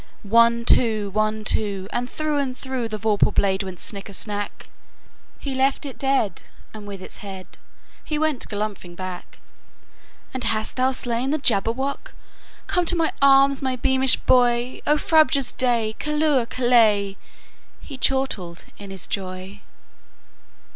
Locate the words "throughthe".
2.55-2.97